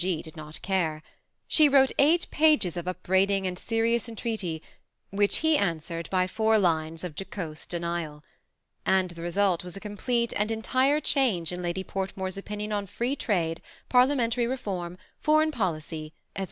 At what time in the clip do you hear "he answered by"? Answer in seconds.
5.45-6.25